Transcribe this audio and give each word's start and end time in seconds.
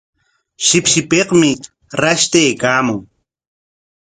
Shipshipikmi 0.65 1.51
rashtaykaamun. 2.01 2.99